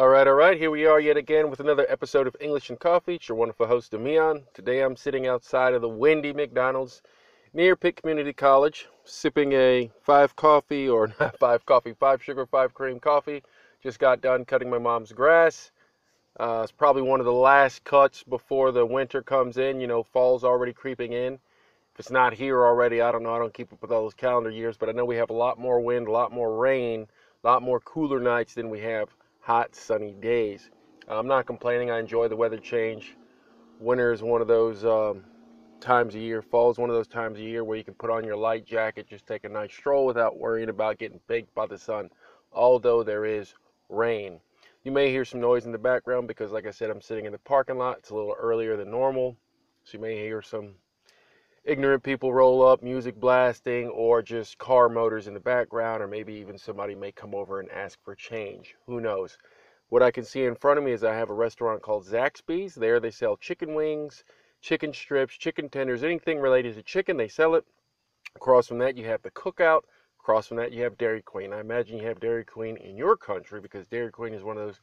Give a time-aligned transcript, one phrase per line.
[0.00, 0.56] All right, all right.
[0.56, 3.16] Here we are yet again with another episode of English and Coffee.
[3.16, 4.44] It's your wonderful host, Demian.
[4.54, 7.02] Today I'm sitting outside of the Wendy McDonald's
[7.52, 12.72] near Pitt Community College, sipping a five coffee or not five coffee, five sugar, five
[12.72, 13.42] cream coffee.
[13.82, 15.70] Just got done cutting my mom's grass.
[16.38, 19.82] Uh, it's probably one of the last cuts before the winter comes in.
[19.82, 21.34] You know, fall's already creeping in.
[21.34, 23.34] If it's not here already, I don't know.
[23.34, 25.34] I don't keep up with all those calendar years, but I know we have a
[25.34, 27.06] lot more wind, a lot more rain,
[27.44, 30.70] a lot more cooler nights than we have hot, sunny days.
[31.08, 31.90] I'm not complaining.
[31.90, 33.16] I enjoy the weather change.
[33.80, 35.24] Winter is one of those um,
[35.80, 36.42] times a year.
[36.42, 38.64] Fall is one of those times a year where you can put on your light
[38.64, 42.10] jacket, just take a nice stroll without worrying about getting baked by the sun,
[42.52, 43.54] although there is
[43.88, 44.40] rain.
[44.84, 47.32] You may hear some noise in the background because, like I said, I'm sitting in
[47.32, 47.98] the parking lot.
[47.98, 49.36] It's a little earlier than normal,
[49.84, 50.74] so you may hear some
[51.70, 56.34] ignorant people roll up, music blasting, or just car motors in the background, or maybe
[56.34, 58.74] even somebody may come over and ask for change.
[58.86, 59.38] Who knows?
[59.88, 62.74] What I can see in front of me is I have a restaurant called Zaxby's.
[62.74, 64.24] There they sell chicken wings,
[64.60, 67.64] chicken strips, chicken tenders, anything related to chicken, they sell it.
[68.34, 69.82] Across from that, you have the cookout.
[70.18, 71.52] Across from that, you have Dairy Queen.
[71.52, 74.66] I imagine you have Dairy Queen in your country because Dairy Queen is one of
[74.66, 74.80] those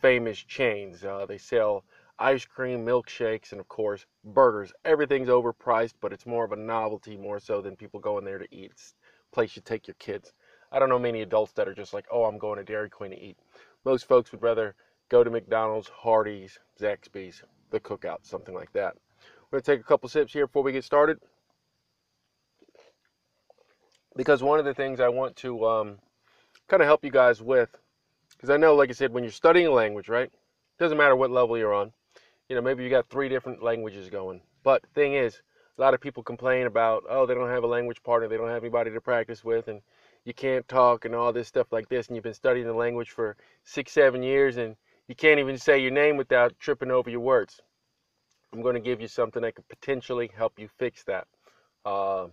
[0.00, 1.04] famous chains.
[1.04, 1.82] Uh, they sell
[2.18, 4.72] ice cream, milkshakes, and of course, burgers.
[4.84, 8.54] Everything's overpriced, but it's more of a novelty more so than people going there to
[8.54, 8.70] eat.
[8.72, 8.94] It's
[9.30, 10.32] a place you take your kids.
[10.70, 13.10] I don't know many adults that are just like, oh, I'm going to Dairy Queen
[13.10, 13.38] to eat.
[13.84, 14.74] Most folks would rather
[15.08, 18.94] go to McDonald's, Hardee's, Zaxby's, the cookout, something like that.
[19.50, 21.18] We're going to take a couple sips here before we get started.
[24.14, 25.98] Because one of the things I want to um,
[26.66, 27.70] kind of help you guys with,
[28.32, 30.30] because I know, like I said, when you're studying a language, right?
[30.78, 31.92] Doesn't matter what level you're on.
[32.48, 34.40] You know, maybe you got three different languages going.
[34.62, 35.42] But thing is,
[35.76, 38.48] a lot of people complain about, oh, they don't have a language partner, they don't
[38.48, 39.80] have anybody to practice with, and
[40.24, 43.10] you can't talk and all this stuff like this, and you've been studying the language
[43.10, 44.76] for six, seven years, and
[45.08, 47.60] you can't even say your name without tripping over your words.
[48.52, 51.26] I'm going to give you something that could potentially help you fix that.
[51.84, 52.28] Uh,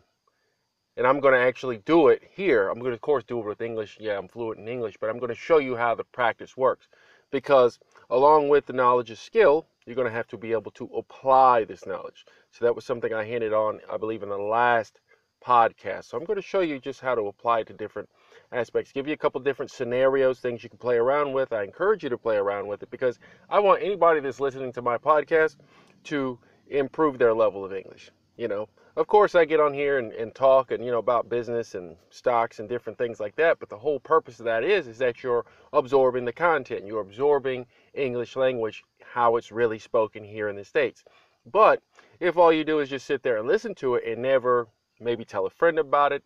[0.97, 2.69] and I'm going to actually do it here.
[2.69, 3.97] I'm going to, of course, do it with English.
[3.99, 6.87] Yeah, I'm fluent in English, but I'm going to show you how the practice works.
[7.31, 7.79] Because
[8.09, 11.63] along with the knowledge of skill, you're going to have to be able to apply
[11.63, 12.25] this knowledge.
[12.51, 14.99] So that was something I hinted on, I believe, in the last
[15.45, 16.05] podcast.
[16.05, 18.09] So I'm going to show you just how to apply it to different
[18.51, 21.53] aspects, give you a couple different scenarios, things you can play around with.
[21.53, 23.19] I encourage you to play around with it because
[23.49, 25.57] I want anybody that's listening to my podcast
[26.05, 28.11] to improve their level of English.
[28.37, 31.29] You know, of course, I get on here and, and talk and you know about
[31.29, 33.59] business and stocks and different things like that.
[33.59, 36.87] But the whole purpose of that is is that you're absorbing the content.
[36.87, 41.03] You're absorbing English language, how it's really spoken here in the states.
[41.51, 41.81] But
[42.19, 44.67] if all you do is just sit there and listen to it and never
[44.99, 46.23] maybe tell a friend about it,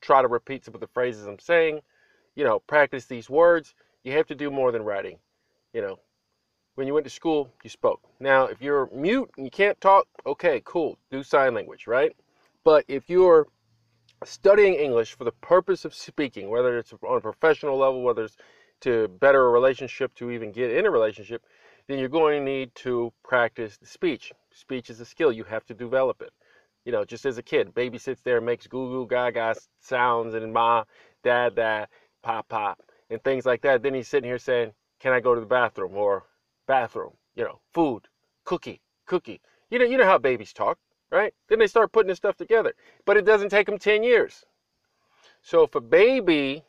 [0.00, 1.80] try to repeat some of the phrases I'm saying,
[2.34, 5.18] you know, practice these words, you have to do more than writing.
[5.74, 5.98] You know,
[6.74, 8.00] when you went to school, you spoke.
[8.18, 12.16] Now, if you're mute and you can't talk, okay, cool, do sign language, right?
[12.64, 13.48] But if you're
[14.24, 18.36] studying English for the purpose of speaking, whether it's on a professional level, whether it's
[18.80, 21.44] to better a relationship, to even get in a relationship,
[21.88, 24.32] then you're going to need to practice speech.
[24.52, 26.32] Speech is a skill, you have to develop it.
[26.84, 30.34] You know, just as a kid, baby sits there and makes goo goo gaga sounds
[30.34, 30.84] and ma,
[31.22, 31.88] dad, dad,
[32.22, 33.82] pop, pop, and things like that.
[33.82, 35.94] Then he's sitting here saying, Can I go to the bathroom?
[35.94, 36.24] Or
[36.66, 38.08] bathroom, you know, food,
[38.44, 39.40] cookie, cookie.
[39.70, 40.78] You know, you know how babies talk,
[41.10, 41.34] right?
[41.48, 42.74] Then they start putting this stuff together.
[43.04, 44.44] But it doesn't take them 10 years.
[45.42, 46.64] So if a baby,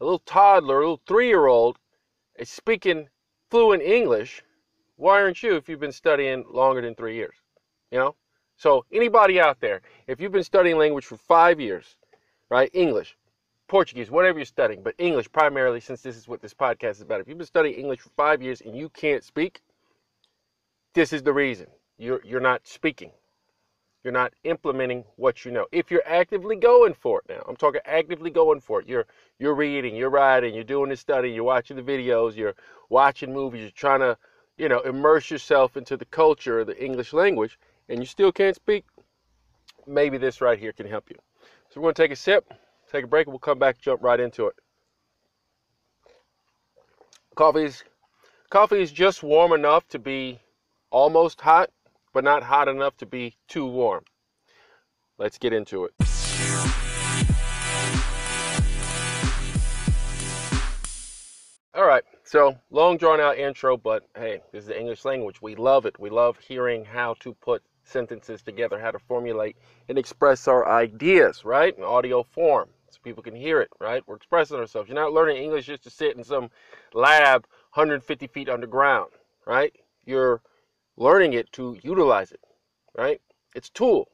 [0.00, 1.78] a little toddler, a little three-year-old
[2.38, 3.08] is speaking
[3.50, 4.42] fluent English,
[4.96, 7.34] why aren't you if you've been studying longer than three years?
[7.90, 8.16] You know?
[8.56, 11.96] So anybody out there, if you've been studying language for five years,
[12.50, 12.70] right?
[12.74, 13.16] English,
[13.70, 17.20] Portuguese, whatever you're studying, but English primarily, since this is what this podcast is about.
[17.20, 19.62] If you've been studying English for five years and you can't speak,
[20.92, 21.68] this is the reason.
[21.96, 23.12] You're, you're not speaking.
[24.02, 25.66] You're not implementing what you know.
[25.70, 28.88] If you're actively going for it now, I'm talking actively going for it.
[28.88, 29.06] You're
[29.38, 32.56] you're reading, you're writing, you're doing the study, you're watching the videos, you're
[32.88, 34.16] watching movies, you're trying to,
[34.58, 37.56] you know, immerse yourself into the culture of the English language,
[37.88, 38.84] and you still can't speak,
[39.86, 41.16] maybe this right here can help you.
[41.68, 42.52] So we're going to take a sip
[42.90, 44.54] take a break and we'll come back jump right into it.
[47.36, 47.84] Coffee's
[48.50, 50.40] coffee is just warm enough to be
[50.90, 51.70] almost hot,
[52.12, 54.04] but not hot enough to be too warm.
[55.18, 55.94] Let's get into it.
[61.72, 65.40] All right, so long drawn out intro, but hey, this is the English language.
[65.40, 65.98] We love it.
[66.00, 69.56] We love hearing how to put sentences together, how to formulate
[69.88, 71.76] and express our ideas, right?
[71.76, 74.02] In audio form so people can hear it, right?
[74.06, 74.88] We're expressing ourselves.
[74.88, 76.50] You're not learning English just to sit in some
[76.92, 79.10] lab 150 feet underground,
[79.46, 79.74] right?
[80.04, 80.42] You're
[80.96, 82.40] learning it to utilize it,
[82.96, 83.20] right?
[83.54, 84.08] It's a tool.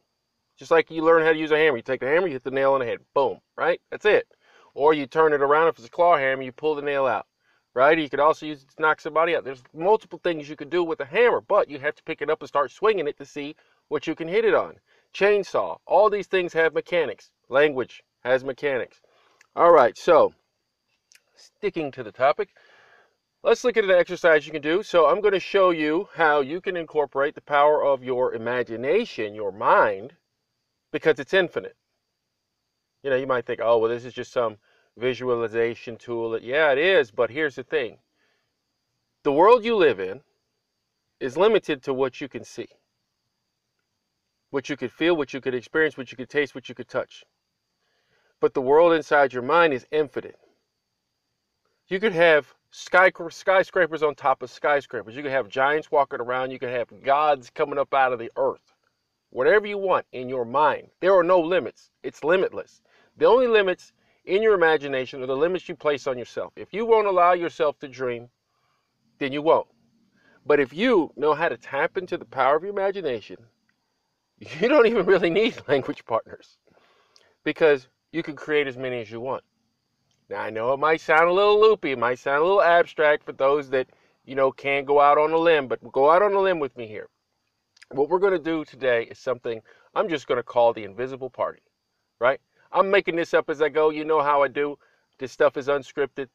[0.58, 1.76] Just like you learn how to use a hammer.
[1.76, 3.00] You take the hammer, you hit the nail on the head.
[3.14, 3.81] Boom, right?
[3.90, 4.26] That's it.
[4.75, 7.26] Or you turn it around if it's a claw hammer, you pull the nail out,
[7.75, 7.99] right?
[7.99, 9.44] You could also use it to knock somebody out.
[9.44, 12.31] There's multiple things you could do with a hammer, but you have to pick it
[12.31, 13.56] up and start swinging it to see
[13.88, 14.75] what you can hit it on.
[15.14, 17.31] Chainsaw, all these things have mechanics.
[17.49, 19.00] Language has mechanics.
[19.55, 20.34] All right, so
[21.37, 22.49] sticking to the topic,
[23.44, 24.82] let's look at an exercise you can do.
[24.82, 29.34] So I'm going to show you how you can incorporate the power of your imagination,
[29.34, 30.12] your mind,
[30.93, 31.76] because it's infinite.
[33.05, 34.56] You know, you might think, oh, well, this is just some
[34.96, 36.37] visualization tool.
[36.40, 37.99] Yeah, it is, but here's the thing.
[39.22, 40.20] The world you live in
[41.20, 42.69] is limited to what you can see,
[44.50, 46.88] what you could feel, what you could experience, what you could taste, what you could
[46.88, 47.25] touch.
[48.41, 50.38] But the world inside your mind is infinite.
[51.88, 55.17] You could have sky, skyscrapers on top of skyscrapers.
[55.17, 56.50] You could have giants walking around.
[56.50, 58.75] You could have gods coming up out of the earth.
[59.31, 60.88] Whatever you want in your mind.
[61.00, 61.91] There are no limits.
[62.03, 62.83] It's limitless.
[63.17, 63.93] The only limits
[64.25, 66.53] in your imagination are the limits you place on yourself.
[66.56, 68.29] If you won't allow yourself to dream,
[69.19, 69.69] then you won't.
[70.44, 73.37] But if you know how to tap into the power of your imagination,
[74.39, 76.59] you don't even really need language partners
[77.44, 79.45] because you can create as many as you want.
[80.31, 83.23] Now, I know it might sound a little loopy, it might sound a little abstract
[83.25, 83.89] for those that,
[84.25, 86.75] you know, can't go out on a limb, but go out on a limb with
[86.79, 87.09] me here.
[87.91, 89.61] What we're going to do today is something
[89.95, 91.61] I'm just going to call the invisible party,
[92.19, 92.41] right?
[92.73, 93.91] I'm making this up as I go.
[93.91, 94.79] You know how I do.
[95.19, 96.29] This stuff is unscripted.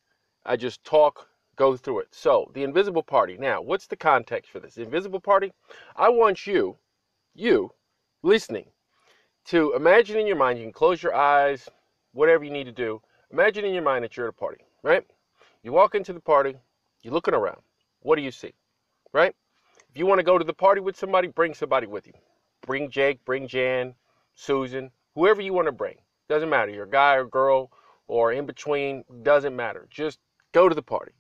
[0.46, 2.10] I just talk, go through it.
[2.12, 3.38] So, the invisible party.
[3.40, 4.76] Now, what's the context for this?
[4.76, 5.52] The invisible party?
[5.96, 6.78] I want you,
[7.34, 7.72] you,
[8.22, 8.68] listening,
[9.46, 11.68] to imagine in your mind, you can close your eyes,
[12.14, 13.02] whatever you need to do
[13.32, 15.06] Imagine in your mind that you're at a party, right?
[15.64, 16.58] You walk into the party,
[17.02, 17.62] you're looking around.
[18.02, 18.54] What do you see,
[19.14, 19.34] right?
[19.90, 22.14] If you want to go to the party with somebody, bring somebody with you.
[22.66, 23.96] Bring Jake, bring Jan,
[24.36, 25.96] Susan, whoever you want to bring.
[26.28, 26.72] Doesn't matter.
[26.72, 27.72] You're a guy or girl
[28.08, 29.88] or in between, doesn't matter.
[29.90, 30.20] Just
[30.52, 31.14] go to the party.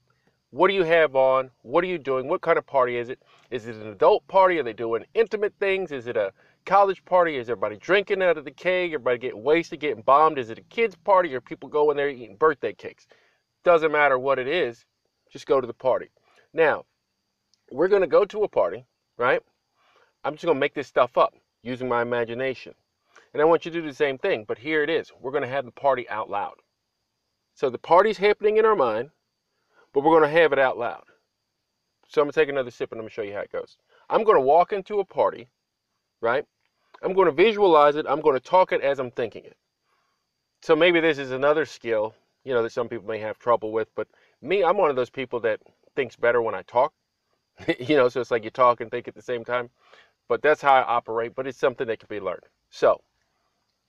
[0.50, 1.52] What do you have on?
[1.62, 2.28] What are you doing?
[2.28, 3.20] What kind of party is it?
[3.52, 4.60] Is it an adult party?
[4.60, 5.94] Are they doing intimate things?
[5.94, 6.34] Is it a
[6.66, 7.38] college party?
[7.38, 8.94] Is everybody drinking out of the keg?
[8.94, 10.38] Everybody getting wasted, getting bombed?
[10.38, 13.08] Is it a kids' party or people going there eating birthday cakes?
[13.64, 14.86] Doesn't matter what it is,
[15.32, 16.10] just go to the party.
[16.54, 16.86] Now,
[17.72, 18.86] we're going to go to a party,
[19.18, 19.42] right?
[20.24, 22.74] I'm just going to make this stuff up using my imagination.
[23.34, 25.12] And I want you to do the same thing, but here it is.
[25.20, 26.56] We're going to have the party out loud.
[27.54, 29.12] So the party's happening in our mind,
[29.94, 31.04] but we're going to have it out loud.
[32.08, 33.52] So I'm going to take another sip and I'm going to show you how it
[33.52, 33.78] goes.
[34.10, 35.48] I'm going to walk into a party
[36.22, 36.46] right?
[37.04, 38.06] I'm going to visualize it.
[38.08, 39.58] I'm going to talk it as I'm thinking it.
[40.62, 42.14] So maybe this is another skill,
[42.44, 43.90] you know, that some people may have trouble with.
[43.96, 44.08] But
[44.42, 45.60] me, I'm one of those people that
[45.96, 46.94] thinks better when I talk.
[47.80, 49.70] you know, so it's like you talk and think at the same time.
[50.30, 51.34] But that's how I operate.
[51.36, 52.44] But it's something that can be learned.
[52.70, 53.02] So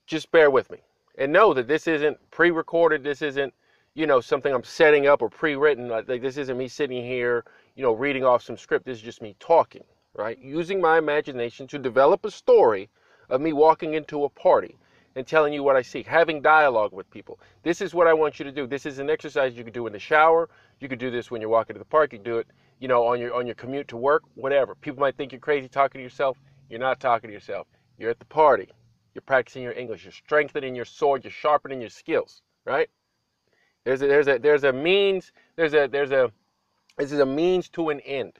[0.07, 0.79] just bear with me
[1.17, 3.03] and know that this isn't pre-recorded.
[3.03, 3.53] This isn't,
[3.93, 5.87] you know, something I'm setting up or pre-written.
[5.87, 7.45] Like this isn't me sitting here,
[7.75, 8.85] you know, reading off some script.
[8.85, 9.83] This is just me talking
[10.15, 10.37] right?
[10.39, 12.89] Using my imagination to develop a story
[13.29, 14.77] of me walking into a party
[15.15, 17.39] and telling you what I see, having dialogue with people.
[17.61, 18.65] This is what I want you to do.
[18.65, 20.49] This is an exercise you can do in the shower.
[20.79, 22.13] You could do this when you're walking to the park.
[22.13, 22.47] You do it,
[22.79, 24.75] you know, on your on your commute to work, whatever.
[24.75, 26.37] People might think you're crazy talking to yourself.
[26.69, 27.67] You're not talking to yourself.
[27.97, 28.69] You're at the party.
[29.13, 30.03] You're practicing your English.
[30.03, 31.23] You're strengthening your sword.
[31.23, 32.89] You're sharpening your skills, right?
[33.83, 35.31] There's a there's a there's a means.
[35.55, 36.31] There's a there's a
[36.97, 38.39] this is a means to an end.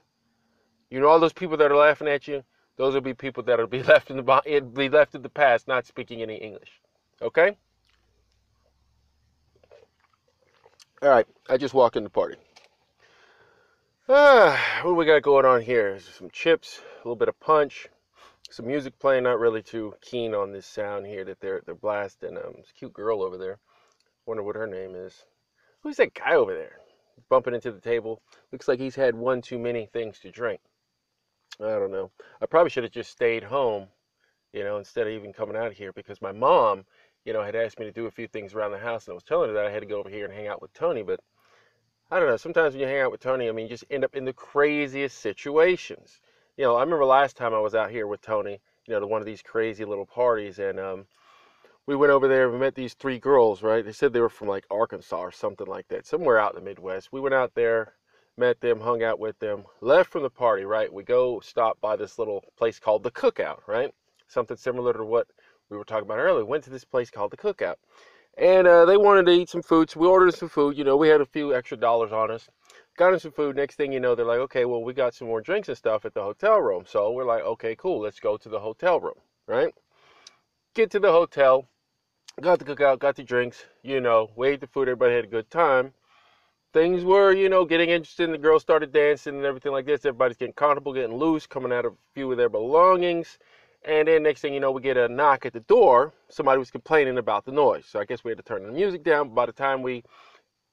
[0.94, 2.44] You know all those people that are laughing at you?
[2.78, 5.88] Those will be people that'll be left in the be left in the past, not
[5.88, 6.70] speaking any English.
[7.20, 7.58] Okay?
[11.02, 12.36] All right, I just walked in the party.
[14.08, 16.00] Ah, what do we got going on here?
[16.00, 17.88] Some chips, a little bit of punch,
[18.52, 19.24] some music playing.
[19.24, 22.38] Not really too keen on this sound here that they're they're blasting.
[22.38, 23.58] Um, this cute girl over there.
[24.28, 25.24] Wonder what her name is.
[25.82, 26.78] Who's that guy over there?
[27.30, 28.22] Bumping into the table.
[28.52, 30.62] Looks like he's had one too many things to drink.
[31.60, 32.12] I don't know.
[32.42, 33.88] I probably should have just stayed home,
[34.54, 36.86] you know, instead of even coming out here because my mom,
[37.26, 39.16] you know, had asked me to do a few things around the house and I
[39.16, 41.04] was telling her that I had to go over here and hang out with Tony,
[41.04, 41.20] but
[42.12, 42.38] I don't know.
[42.38, 44.34] Sometimes when you hang out with Tony, I mean, you just end up in the
[44.34, 46.22] craziest situations.
[46.58, 49.08] You know, I remember last time I was out here with Tony, you know, to
[49.08, 51.06] one of these crazy little parties and um
[51.86, 53.84] we went over there and we met these three girls, right?
[53.84, 56.70] They said they were from like Arkansas or something like that, somewhere out in the
[56.70, 57.12] Midwest.
[57.12, 57.94] We went out there
[58.38, 60.92] met them, hung out with them, left from the party, right?
[60.92, 63.94] We go stop by this little place called the Cookout, right?
[64.28, 65.28] Something similar to what
[65.70, 66.46] we were talking about earlier.
[66.46, 67.76] Went to this place called the Cookout.
[68.38, 70.76] And uh, they wanted to eat some food, so we ordered some food.
[70.76, 72.50] You know, we had a few extra dollars on us.
[72.98, 73.56] got him some food.
[73.56, 76.04] Next thing you know, they're like, okay, well, we got some more drinks and stuff
[76.04, 76.84] at the hotel room.
[76.88, 79.72] So we're like, okay, cool, let's go to the hotel room, right?
[80.74, 81.68] Get to the hotel,
[82.42, 85.28] got the cookout, got the drinks, you know, we ate the food, everybody had a
[85.28, 85.94] good time.
[86.74, 88.32] Things were, you know, getting interesting.
[88.32, 90.06] The girls started dancing and everything like this.
[90.06, 93.38] Everybody's getting comfortable, getting loose, coming out of a few of their belongings.
[93.86, 96.14] And then next thing you know, we get a knock at the door.
[96.30, 97.86] Somebody was complaining about the noise.
[97.86, 99.36] So I guess we had to turn the music down.
[99.36, 100.04] By the time we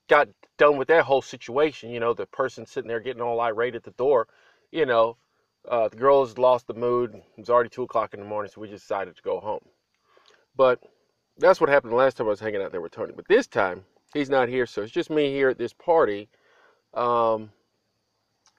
[0.09, 3.75] got done with that whole situation, you know, the person sitting there getting all irate
[3.75, 4.27] at the door,
[4.73, 5.19] you know,
[5.69, 7.15] uh, the girls lost the mood.
[7.15, 9.61] It was already two o'clock in the morning, so we just decided to go home.
[10.57, 10.81] But
[11.37, 13.13] that's what happened the last time I was hanging out there with Tony.
[13.15, 16.29] But this time, he's not here, so it's just me here at this party.
[16.95, 17.51] Um,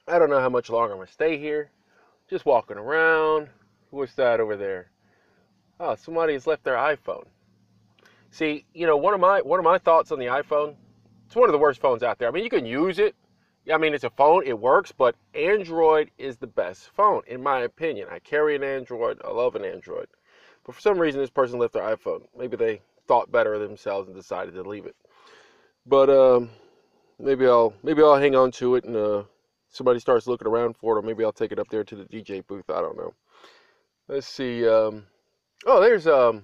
[0.08, 1.72] I don't know how much longer I'm gonna stay here.
[2.30, 3.50] Just walking around.
[3.90, 4.92] What's that over there?
[5.80, 7.26] Oh, somebody has left their iPhone.
[8.30, 10.76] See, you know, one of my one of my thoughts on the iPhone,
[11.26, 12.30] it's one of the worst phones out there.
[12.30, 13.16] I mean, you can use it.
[13.72, 17.60] I mean, it's a phone, it works, but Android is the best phone, in my
[17.60, 18.08] opinion.
[18.10, 20.08] I carry an Android, I love an Android.
[20.66, 22.24] But for some reason, this person left their iPhone.
[22.36, 24.96] Maybe they thought better of themselves and decided to leave it.
[25.86, 26.50] But um,
[27.20, 29.24] maybe I'll maybe I'll hang on to it and uh,
[29.70, 32.06] somebody starts looking around for it, or maybe I'll take it up there to the
[32.06, 32.70] DJ booth.
[32.70, 33.14] I don't know.
[34.08, 34.68] Let's see.
[34.68, 35.06] Um,
[35.66, 36.44] oh, there's um,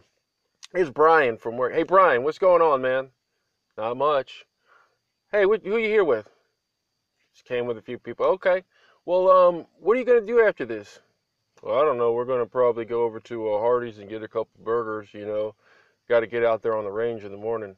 [0.73, 1.73] there's Brian from work.
[1.73, 3.09] Hey, Brian, what's going on, man?
[3.77, 4.45] Not much.
[5.31, 6.29] Hey, what, who you here with?
[7.33, 8.25] Just came with a few people.
[8.25, 8.63] Okay.
[9.05, 10.99] Well, um, what are you gonna do after this?
[11.61, 12.11] Well, I don't know.
[12.13, 15.09] We're gonna probably go over to uh, Hardee's and get a couple burgers.
[15.13, 15.55] You know,
[16.09, 17.75] got to get out there on the range in the morning.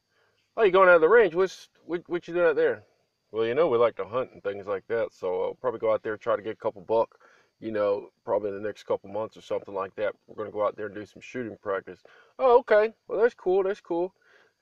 [0.57, 1.35] Oh, you going out of the range?
[1.35, 2.83] What's what, what you doing out there?
[3.31, 5.13] Well, you know, we like to hunt and things like that.
[5.13, 7.15] So I'll probably go out there try to get a couple buck
[7.59, 10.13] you know, probably in the next couple months or something like that.
[10.27, 12.01] We're gonna go out there and do some shooting practice.
[12.37, 12.93] Oh, okay.
[13.07, 13.63] Well, that's cool.
[13.63, 14.13] That's cool.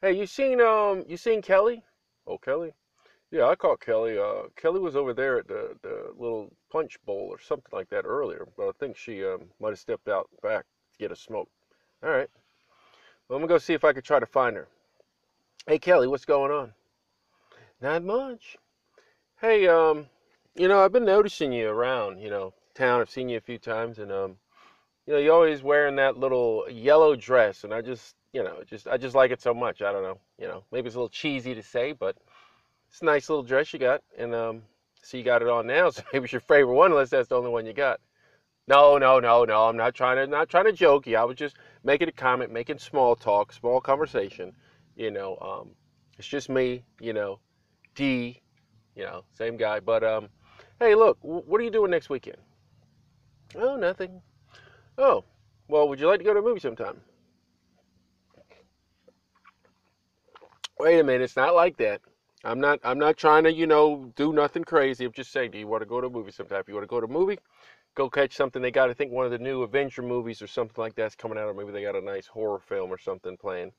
[0.02, 1.84] Hey, you seen um, you seen Kelly?
[2.26, 2.74] Oh, Kelly.
[3.30, 4.18] Yeah, I caught Kelly.
[4.18, 8.06] Uh, Kelly was over there at the the little punch bowl or something like that
[8.06, 11.50] earlier, but I think she um, might have stepped out back to get a smoke.
[12.04, 12.30] All right.
[13.28, 14.68] Well, I'm gonna go see if I can try to find her.
[15.70, 16.72] Hey, Kelly, what's going on?
[17.82, 18.56] Not much.
[19.42, 20.06] Hey, um,
[20.56, 22.22] you know, I've been noticing you around.
[22.22, 23.02] You know, town.
[23.02, 24.38] I've seen you a few times, and um,
[25.06, 28.88] you know, you're always wearing that little yellow dress, and I just, you know, just
[28.88, 29.82] I just like it so much.
[29.82, 32.16] I don't know, you know, maybe it's a little cheesy to say, but
[32.90, 34.62] it's a nice little dress you got, and um,
[35.02, 37.36] see you got it on now, so maybe it's your favorite one, unless that's the
[37.36, 38.00] only one you got.
[38.70, 39.66] No, no, no, no.
[39.68, 41.18] I'm not trying to not trying to joke you.
[41.18, 44.54] I was just making a comment, making small talk, small conversation.
[44.98, 45.70] You know, um,
[46.18, 46.84] it's just me.
[47.00, 47.40] You know,
[47.96, 48.42] D.
[48.96, 49.80] You know, same guy.
[49.80, 50.28] But um,
[50.80, 52.38] hey, look, what are you doing next weekend?
[53.56, 54.22] Oh, nothing.
[54.98, 55.24] Oh,
[55.68, 57.00] well, would you like to go to a movie sometime?
[60.80, 62.02] Wait a minute, it's not like that.
[62.44, 65.06] I'm not I'm not trying to, you know, do nothing crazy.
[65.06, 66.60] I'm just saying, do you want to go to a movie sometime?
[66.60, 67.40] If you want to go to a movie,
[67.96, 68.90] go catch something they got.
[68.90, 71.54] I think one of the new Avenger movies or something like that's coming out, or
[71.54, 73.72] maybe they got a nice horror film or something playing.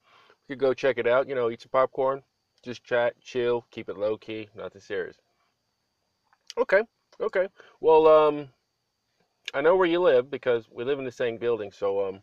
[0.49, 2.23] Could go check it out, you know, eat some popcorn,
[2.63, 5.17] just chat, chill, keep it low key, nothing serious.
[6.57, 6.83] Okay,
[7.21, 7.49] okay.
[7.81, 8.49] Well, um,
[9.55, 11.71] I know where you live because we live in the same building.
[11.71, 12.23] So um,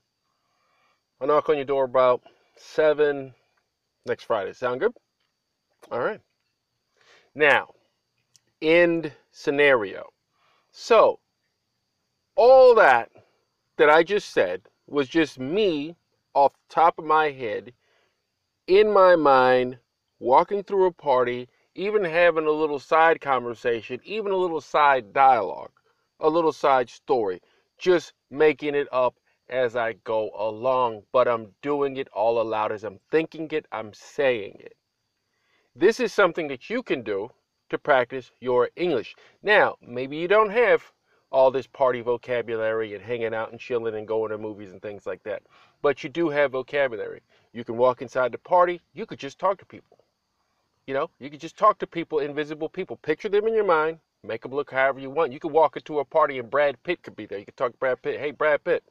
[1.22, 2.22] I'll knock on your door about
[2.56, 3.34] seven
[4.06, 4.54] next Friday.
[4.54, 4.94] Sound good?
[5.92, 6.22] All right.
[7.34, 7.74] Now,
[8.62, 10.10] end scenario.
[10.72, 11.20] So,
[12.36, 13.12] all that
[13.78, 15.96] that I just said was just me
[16.34, 17.74] off the top of my head,
[18.68, 19.78] in my mind,
[20.20, 25.72] walking through a party, even having a little side conversation, even a little side dialogue
[26.20, 27.42] a little side story,
[27.78, 29.16] just making it up
[29.50, 33.94] as I go along, but I'm doing it all aloud as I'm thinking it, I'm
[33.94, 34.76] saying it.
[35.76, 37.30] This is something that you can do
[37.70, 39.16] to practice your English.
[39.44, 40.92] Now, maybe you don't have
[41.32, 45.06] all this party vocabulary and hanging out and chilling and going to movies and things
[45.06, 45.44] like that,
[45.86, 47.22] but you do have vocabulary.
[47.54, 50.00] You can walk inside the party, you could just talk to people.
[50.88, 52.96] You know, you could just talk to people, invisible people.
[52.98, 55.32] Picture them in your mind, Make them look however you want.
[55.32, 57.38] You could walk into a party and Brad Pitt could be there.
[57.38, 58.20] You could talk to Brad Pitt.
[58.20, 58.84] Hey, Brad Pitt.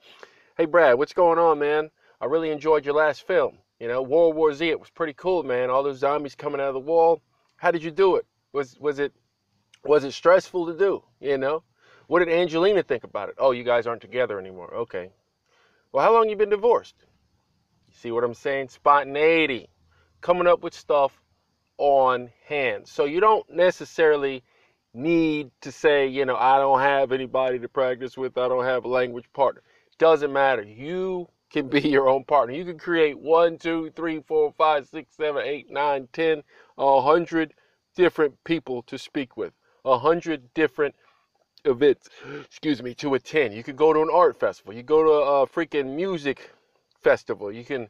[0.56, 1.90] Hey, Brad, what's going on, man?
[2.20, 3.58] I really enjoyed your last film.
[3.80, 4.68] You know, World War Z.
[4.68, 5.70] It was pretty cool, man.
[5.70, 7.20] All those zombies coming out of the wall.
[7.56, 8.26] How did you do it?
[8.52, 9.12] Was was it
[9.82, 11.02] was it stressful to do?
[11.20, 11.64] You know,
[12.06, 13.34] what did Angelina think about it?
[13.36, 14.72] Oh, you guys aren't together anymore.
[14.74, 15.10] Okay.
[15.94, 16.96] Well, how long you been divorced?
[17.88, 18.70] You see what I'm saying?
[18.70, 19.70] Spontaneity,
[20.22, 21.22] coming up with stuff
[21.78, 22.88] on hand.
[22.88, 24.44] So you don't necessarily
[24.94, 28.84] need to say, you know, I don't have anybody to practice with, I don't have
[28.86, 29.62] a language partner.
[29.98, 30.62] Doesn't matter.
[30.64, 32.54] You can be your own partner.
[32.54, 36.42] You can create one, two, three, four, five, six, seven, eight, nine, ten,
[36.78, 37.54] a hundred
[37.96, 39.52] different people to speak with.
[39.86, 40.96] a hundred different
[41.64, 42.08] events,
[42.44, 43.54] excuse me, to attend.
[43.54, 44.72] You could go to an art festival.
[44.72, 46.50] You go to a freaking music
[47.02, 47.52] festival.
[47.52, 47.88] You can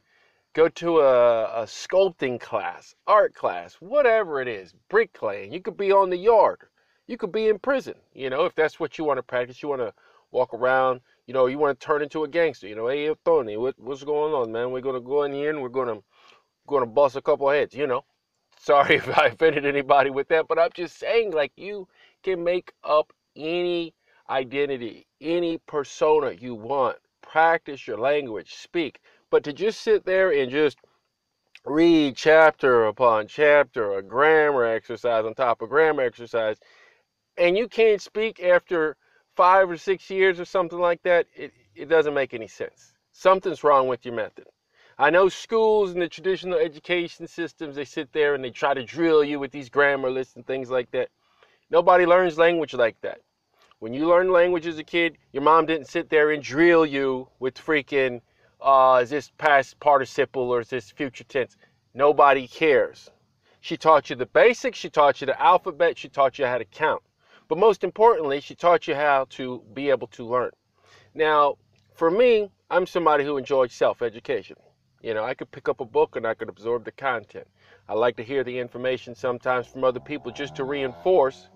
[0.53, 5.51] go to a, a sculpting class, art class, whatever it is, bricklaying.
[5.53, 6.61] You could be on the yard.
[7.07, 7.95] You could be in prison.
[8.13, 9.93] You know, if that's what you want to practice, you want to
[10.31, 11.01] walk around.
[11.27, 12.67] You know, you want to turn into a gangster.
[12.67, 14.71] You know, hey, Tony, what, what's going on, man?
[14.71, 15.99] We're gonna go in here and we're gonna
[16.67, 17.75] gonna bust a couple heads.
[17.75, 18.05] You know,
[18.59, 21.87] sorry if I offended anybody with that, but I'm just saying, like, you
[22.23, 23.93] can make up any
[24.29, 26.97] identity, any persona you want.
[27.21, 28.99] Practice your language, speak.
[29.29, 30.77] But to just sit there and just
[31.65, 36.57] read chapter upon chapter, a grammar exercise on top of grammar exercise,
[37.37, 38.95] and you can't speak after
[39.35, 42.93] five or six years or something like that, it, it doesn't make any sense.
[43.11, 44.45] Something's wrong with your method.
[44.97, 48.83] I know schools and the traditional education systems, they sit there and they try to
[48.83, 51.09] drill you with these grammar lists and things like that.
[51.71, 53.21] Nobody learns language like that.
[53.79, 57.27] When you learn language as a kid, your mom didn't sit there and drill you
[57.39, 58.21] with freaking,
[58.61, 61.57] uh, is this past participle or is this future tense?
[61.95, 63.09] Nobody cares.
[63.61, 66.65] She taught you the basics, she taught you the alphabet, she taught you how to
[66.65, 67.01] count.
[67.47, 70.51] But most importantly, she taught you how to be able to learn.
[71.15, 71.57] Now,
[71.95, 74.57] for me, I'm somebody who enjoys self education.
[75.01, 77.47] You know, I could pick up a book and I could absorb the content.
[77.87, 81.49] I like to hear the information sometimes from other people just to reinforce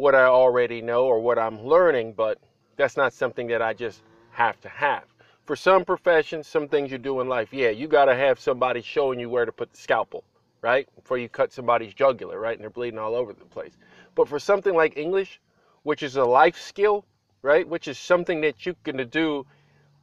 [0.00, 2.38] what I already know or what I'm learning, but
[2.76, 5.04] that's not something that I just have to have.
[5.44, 8.80] For some professions, some things you do in life, yeah, you got to have somebody
[8.80, 10.24] showing you where to put the scalpel,
[10.62, 10.88] right?
[10.96, 12.54] Before you cut somebody's jugular, right?
[12.54, 13.76] And they're bleeding all over the place.
[14.14, 15.38] But for something like English,
[15.82, 17.04] which is a life skill,
[17.42, 17.68] right?
[17.68, 19.44] Which is something that you can do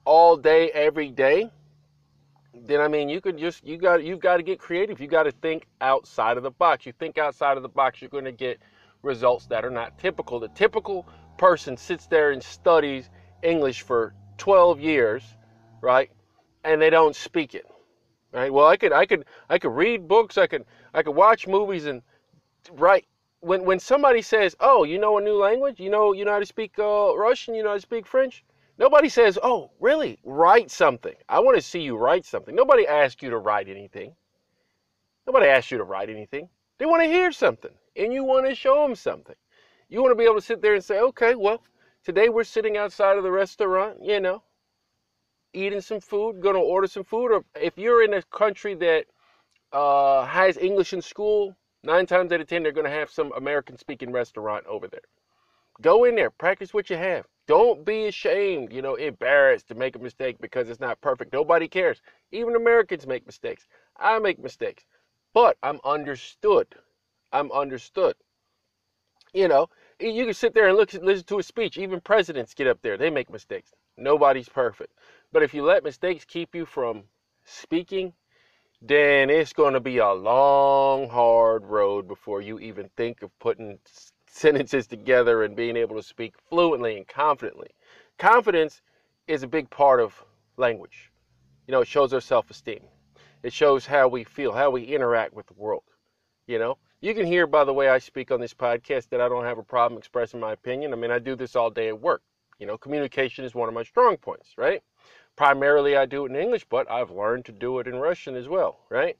[0.05, 1.49] all day, every day,
[2.53, 4.99] then I mean you could just you got you've got to get creative.
[4.99, 6.85] You got to think outside of the box.
[6.85, 8.59] You think outside of the box, you're going to get
[9.01, 10.39] results that are not typical.
[10.39, 11.07] The typical
[11.37, 13.09] person sits there and studies
[13.43, 15.23] English for 12 years,
[15.81, 16.09] right?
[16.63, 17.65] And they don't speak it.
[18.33, 18.51] Right?
[18.51, 21.85] Well, I could I could I could read books, I could I could watch movies
[21.85, 22.01] and
[22.71, 23.07] write
[23.39, 25.79] when when somebody says, "Oh, you know a new language?
[25.79, 27.55] You know you know how to speak uh, Russian?
[27.55, 28.43] You know how to speak French?"
[28.77, 30.19] Nobody says, "Oh, really?
[30.23, 32.53] Write something." I want to see you write something.
[32.53, 34.15] Nobody asks you to write anything.
[35.25, 36.49] Nobody asks you to write anything.
[36.77, 39.35] They want to hear something, and you want to show them something.
[39.89, 41.63] You want to be able to sit there and say, "Okay, well,
[42.03, 44.43] today we're sitting outside of the restaurant, you know,
[45.53, 49.05] eating some food, going to order some food." Or if you're in a country that
[49.71, 53.31] uh, has English in school, Nine times out of ten, they're going to have some
[53.33, 54.99] American speaking restaurant over there.
[55.79, 57.25] Go in there, practice what you have.
[57.47, 61.31] Don't be ashamed, you know, embarrassed to make a mistake because it's not perfect.
[61.31, 62.01] Nobody cares.
[62.31, 63.67] Even Americans make mistakes.
[63.95, 64.85] I make mistakes.
[65.33, 66.67] But I'm understood.
[67.37, 68.15] I'm understood.
[69.33, 69.69] You know,
[69.99, 71.77] you can sit there and look, listen to a speech.
[71.77, 73.71] Even presidents get up there, they make mistakes.
[73.97, 74.93] Nobody's perfect.
[75.31, 77.03] But if you let mistakes keep you from
[77.43, 78.13] speaking
[78.81, 83.79] then it's going to be a long, hard road before you even think of putting
[84.27, 87.69] sentences together and being able to speak fluently and confidently.
[88.19, 88.81] Confidence
[89.27, 90.23] is a big part of
[90.57, 91.11] language.
[91.67, 92.81] You know, it shows our self esteem,
[93.43, 95.83] it shows how we feel, how we interact with the world.
[96.45, 99.29] You know, you can hear by the way I speak on this podcast that I
[99.29, 100.93] don't have a problem expressing my opinion.
[100.93, 102.21] I mean, I do this all day at work.
[102.59, 104.81] You know, communication is one of my strong points, right?
[105.37, 108.49] primarily I do it in English, but I've learned to do it in Russian as
[108.49, 109.15] well, right?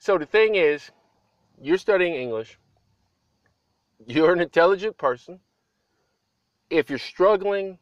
[0.00, 0.90] So the thing is,
[1.60, 2.58] you're studying English,
[4.06, 5.38] you're an intelligent person.
[6.70, 7.78] If you're struggling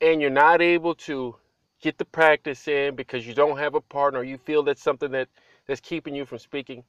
[0.00, 1.36] and you're not able to
[1.80, 5.28] get the practice in because you don't have a partner, you feel that's something that,
[5.66, 6.84] that's keeping you from speaking,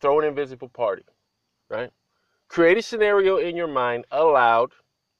[0.00, 1.04] throw an invisible party,
[1.68, 1.90] right?
[2.48, 4.72] Create a scenario in your mind aloud.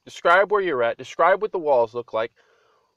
[0.05, 0.97] Describe where you're at.
[0.97, 2.33] Describe what the walls look like.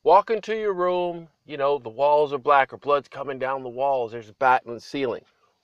[0.04, 3.70] Walk into your room, you know, the walls are black or blood's coming down the
[3.70, 5.24] walls, there's a bat in the ceiling.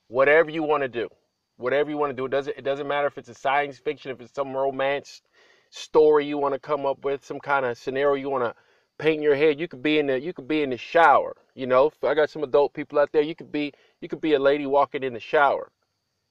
[0.10, 1.10] Whatever you want to do.
[1.58, 2.26] Whatever you want to do.
[2.26, 5.22] It doesn't it doesn't matter if it's a science fiction, if it's some romance
[5.70, 8.54] story you want to come up with, some kind of scenario you want to
[9.00, 9.60] paint in your head.
[9.60, 11.92] You could be in the you could be in the shower, you know.
[12.04, 13.22] I got some adult people out there.
[13.22, 15.72] You could be you could be a lady walking in the shower.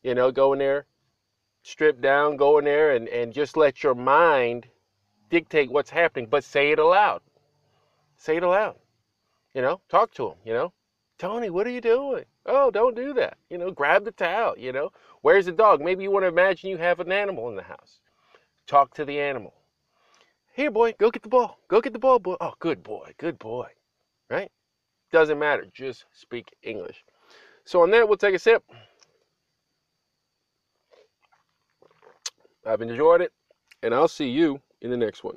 [0.07, 0.87] You know, go in there,
[1.65, 4.69] strip down, go in there and, and just let your mind
[5.31, 7.23] dictate what's happening, but say it aloud.
[8.17, 8.77] Say it aloud.
[9.53, 10.73] You know, talk to him, you know.
[11.19, 12.25] Tony, what are you doing?
[12.47, 13.37] Oh, don't do that.
[13.51, 14.93] You know, grab the towel, you know.
[15.23, 15.81] Where's the dog?
[15.81, 17.99] Maybe you want to imagine you have an animal in the house.
[18.69, 19.55] Talk to the animal.
[20.53, 21.59] Here, boy, go get the ball.
[21.67, 22.37] Go get the ball, boy.
[22.41, 23.71] Oh, good boy, good boy.
[24.31, 24.53] Right?
[25.11, 25.67] Doesn't matter.
[25.75, 27.03] Just speak English.
[27.65, 28.63] So on that, we'll take a sip.
[32.67, 33.33] I've enjoyed it.
[33.83, 35.35] and I'll see you in the next one.